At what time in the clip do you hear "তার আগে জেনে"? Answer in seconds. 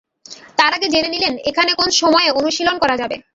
0.57-1.09